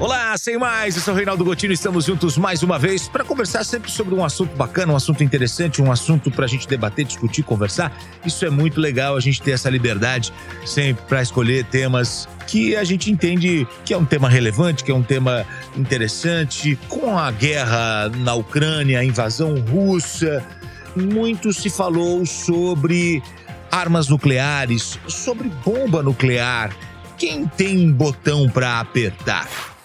[0.00, 3.64] Olá, sem mais, eu sou o Reinaldo Gotino, estamos juntos mais uma vez para conversar
[3.64, 7.42] sempre sobre um assunto bacana, um assunto interessante, um assunto para a gente debater, discutir,
[7.42, 7.92] conversar.
[8.24, 10.32] Isso é muito legal, a gente ter essa liberdade
[10.64, 14.94] sempre para escolher temas que a gente entende que é um tema relevante, que é
[14.94, 15.44] um tema
[15.76, 16.78] interessante.
[16.88, 20.46] Com a guerra na Ucrânia, a invasão russa,
[20.94, 23.20] muito se falou sobre
[23.68, 26.70] armas nucleares, sobre bomba nuclear.
[27.16, 29.77] Quem tem botão para apertar?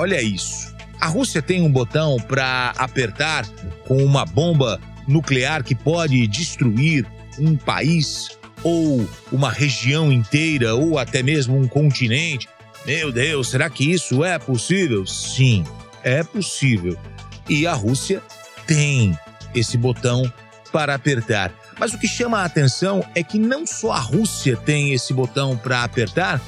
[0.00, 0.74] Olha isso.
[0.98, 3.46] A Rússia tem um botão para apertar
[3.86, 7.06] com uma bomba nuclear que pode destruir
[7.38, 8.30] um país
[8.62, 12.48] ou uma região inteira ou até mesmo um continente.
[12.86, 15.04] Meu Deus, será que isso é possível?
[15.04, 15.64] Sim,
[16.02, 16.98] é possível.
[17.46, 18.22] E a Rússia
[18.66, 19.14] tem
[19.54, 20.32] esse botão
[20.72, 21.52] para apertar.
[21.78, 25.58] Mas o que chama a atenção é que não só a Rússia tem esse botão
[25.58, 26.40] para apertar,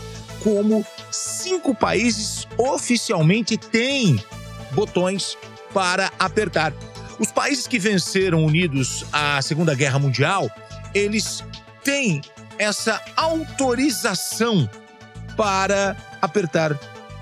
[0.43, 4.23] como cinco países oficialmente têm
[4.73, 5.37] botões
[5.73, 6.73] para apertar.
[7.19, 10.51] Os países que venceram unidos a Segunda Guerra Mundial,
[10.95, 11.45] eles
[11.85, 12.21] têm
[12.59, 14.69] essa autorização
[15.37, 16.79] para apertar,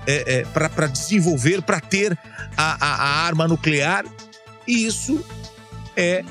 [0.07, 2.17] é, é, para desenvolver, para ter
[2.57, 4.05] a, a, a arma nuclear,
[4.67, 5.23] e isso
[5.95, 6.23] é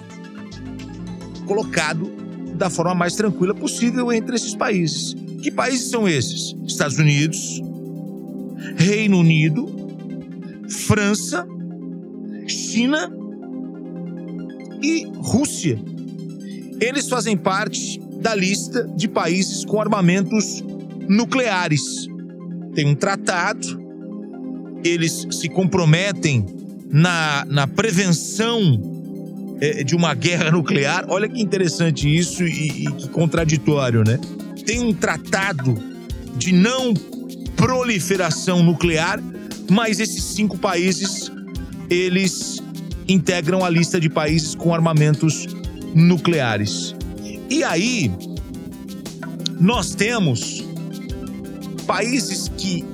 [1.46, 2.10] colocado
[2.54, 5.16] da forma mais tranquila possível entre esses países.
[5.42, 6.54] Que países são esses?
[6.66, 7.60] Estados Unidos,
[8.76, 9.66] Reino Unido,
[10.68, 11.46] França,
[12.46, 13.10] China
[14.82, 15.78] e Rússia.
[16.80, 20.62] Eles fazem parte da lista de países com armamentos
[21.08, 22.06] nucleares.
[22.74, 23.80] Tem um tratado,
[24.84, 26.46] eles se comprometem
[26.90, 28.80] na, na prevenção
[29.60, 31.04] é, de uma guerra nuclear.
[31.08, 34.18] Olha que interessante isso e, e que contraditório, né?
[34.70, 35.82] Tem um tratado
[36.36, 36.94] de não
[37.56, 39.20] proliferação nuclear,
[39.68, 41.28] mas esses cinco países
[41.90, 42.62] eles
[43.08, 45.48] integram a lista de países com armamentos
[45.92, 46.94] nucleares.
[47.50, 48.12] E aí
[49.58, 50.64] nós temos
[51.84, 52.84] países que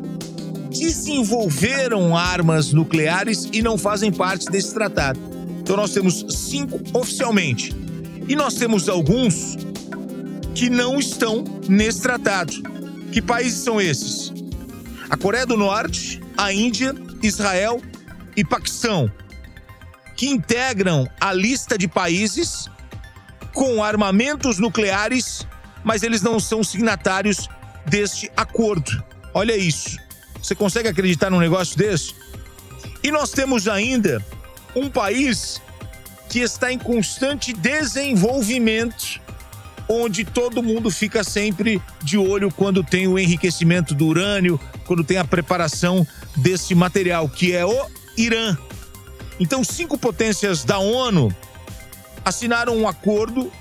[0.71, 5.21] desenvolveram armas nucleares e não fazem parte desse tratado.
[5.61, 7.77] Então nós temos cinco oficialmente.
[8.27, 9.59] E nós temos alguns
[10.57, 12.51] que não estão nesse tratado.
[13.13, 14.33] Que países são esses?
[15.11, 17.81] A Coreia do Norte, a Índia, Israel
[18.35, 19.13] e Paquistão,
[20.17, 22.71] que integram a lista de países
[23.53, 25.47] com armamentos nucleares,
[25.85, 27.49] mas eles não são signatários
[27.85, 29.05] deste acordo.
[29.35, 29.99] Olha isso.
[30.43, 32.15] Você consegue acreditar num negócio desse?
[33.03, 34.25] E nós temos ainda
[34.75, 35.61] um país
[36.31, 39.26] que está em constante desenvolvimento
[39.89, 45.19] onde todo mundo fica sempre de olho quando tem o enriquecimento do urânio, quando tem
[45.19, 47.87] a preparação desse material, que é o
[48.17, 48.57] Irã.
[49.39, 51.35] Então, cinco potências da ONU
[52.25, 53.53] assinaram um acordo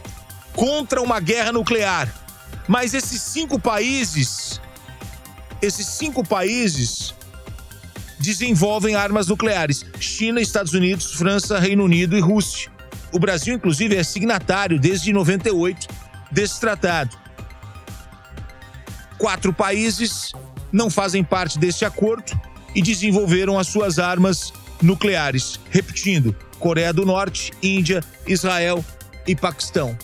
[0.53, 2.13] contra uma guerra nuclear.
[2.67, 4.59] Mas esses cinco países,
[5.61, 7.13] esses cinco países
[8.17, 12.71] desenvolvem armas nucleares: China, Estados Unidos, França, Reino Unido e Rússia.
[13.11, 15.87] O Brasil, inclusive, é signatário desde 98
[16.35, 17.17] desse tratado.
[19.17, 20.33] Quatro países
[20.71, 22.37] não fazem parte desse acordo
[22.75, 24.51] e desenvolveram as suas armas
[24.81, 25.57] nucleares.
[25.71, 28.83] Repetindo: Coreia do Norte, Índia, Israel
[29.25, 29.97] e Paquistão.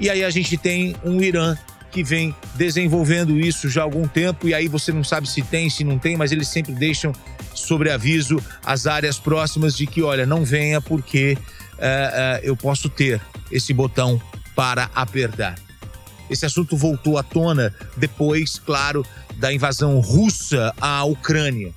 [0.00, 1.56] E aí a gente tem um Irã
[1.92, 5.70] que vem desenvolvendo isso já há algum tempo, e aí você não sabe se tem,
[5.70, 7.12] se não tem, mas eles sempre deixam
[7.54, 12.90] sobre aviso as áreas próximas de que, olha, não venha porque uh, uh, eu posso
[12.90, 13.18] ter
[13.50, 14.20] esse botão
[14.56, 15.54] para apertar.
[16.28, 19.06] Esse assunto voltou à tona depois, claro,
[19.36, 21.72] da invasão russa à Ucrânia.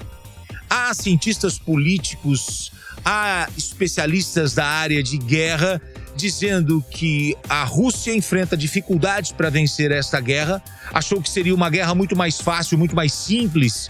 [0.69, 2.71] Há cientistas políticos,
[3.05, 5.81] há especialistas da área de guerra
[6.15, 10.61] dizendo que a Rússia enfrenta dificuldades para vencer esta guerra,
[10.93, 13.89] achou que seria uma guerra muito mais fácil, muito mais simples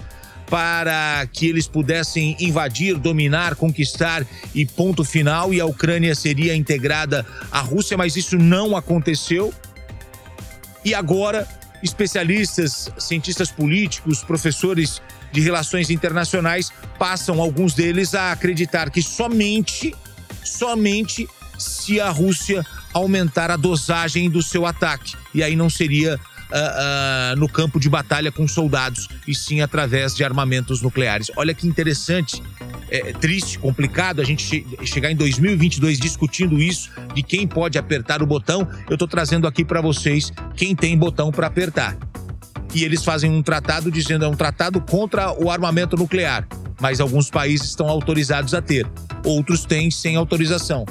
[0.50, 7.26] para que eles pudessem invadir, dominar, conquistar e ponto final, e a Ucrânia seria integrada
[7.52, 9.54] à Rússia, mas isso não aconteceu.
[10.84, 11.48] E agora,
[11.84, 15.02] especialistas, cientistas políticos, professores
[15.32, 19.96] de relações internacionais passam, alguns deles, a acreditar que somente,
[20.44, 21.28] somente
[21.60, 25.14] se a Rússia aumentar a dosagem do seu ataque.
[25.34, 26.20] E aí não seria
[26.52, 31.32] uh, uh, no campo de batalha com soldados, e sim através de armamentos nucleares.
[31.36, 32.42] Olha que interessante,
[32.90, 38.22] é, triste, complicado a gente che chegar em 2022 discutindo isso, de quem pode apertar
[38.22, 38.68] o botão.
[38.90, 41.98] Eu estou trazendo aqui para vocês quem tem botão para apertar.
[42.74, 46.48] E eles fazem um tratado dizendo é um tratado contra o armamento nuclear,
[46.80, 48.88] mas alguns países estão autorizados a ter,
[49.24, 50.86] outros têm sem autorização.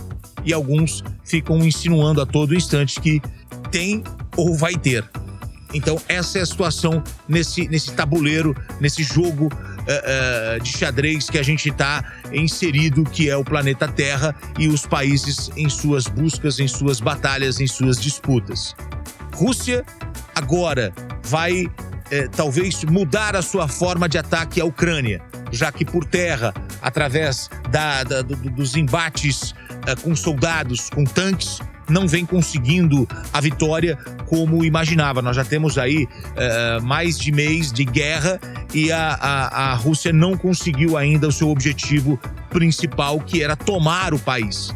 [0.44, 3.20] E alguns ficam insinuando a todo instante que
[3.70, 4.02] tem
[4.36, 5.08] ou vai ter.
[5.74, 11.38] Então, essa é a situação nesse, nesse tabuleiro, nesse jogo uh, uh, de xadrez que
[11.38, 16.58] a gente está inserido, que é o planeta Terra e os países em suas buscas,
[16.58, 18.74] em suas batalhas, em suas disputas.
[19.34, 19.84] Rússia
[20.34, 20.92] agora
[21.24, 21.70] vai uh,
[22.34, 25.20] talvez mudar a sua forma de ataque à Ucrânia,
[25.52, 29.54] já que por terra, através da, da, do, dos embates
[30.02, 33.96] com soldados, com tanques, não vem conseguindo a vitória
[34.26, 35.22] como imaginava.
[35.22, 38.40] Nós já temos aí uh, mais de mês de guerra
[38.74, 42.20] e a, a, a Rússia não conseguiu ainda o seu objetivo
[42.50, 44.74] principal, que era tomar o país.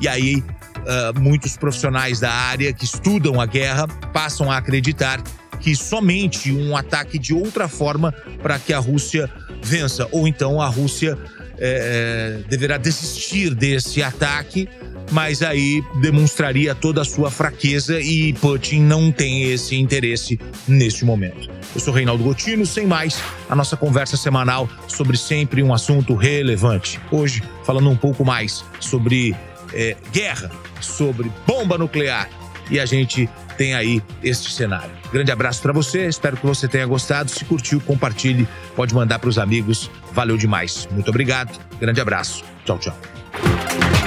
[0.00, 5.22] E aí, uh, muitos profissionais da área que estudam a guerra passam a acreditar
[5.60, 8.12] que somente um ataque de outra forma
[8.42, 9.30] para que a Rússia
[9.62, 11.16] vença, ou então a Rússia
[11.58, 14.68] é, deverá desistir desse ataque
[15.10, 21.48] mas aí demonstraria toda a sua fraqueza e Putin não tem esse interesse neste momento.
[21.74, 27.00] Eu sou Reinaldo Gotino, sem mais, a nossa conversa semanal sobre sempre um assunto relevante.
[27.10, 29.34] Hoje, falando um pouco mais sobre
[29.72, 32.28] é, guerra, sobre bomba nuclear
[32.70, 34.90] e a gente tem aí este cenário.
[35.12, 37.30] Grande abraço para você, espero que você tenha gostado.
[37.30, 39.90] Se curtiu, compartilhe, pode mandar para os amigos.
[40.12, 40.88] Valeu demais.
[40.90, 41.58] Muito obrigado.
[41.78, 42.44] Grande abraço.
[42.64, 44.03] Tchau, tchau.